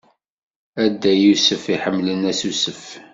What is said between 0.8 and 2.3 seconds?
A Dda Yusef iḥemmlen